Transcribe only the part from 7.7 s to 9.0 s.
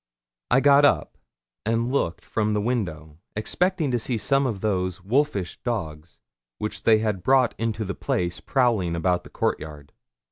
the place prowling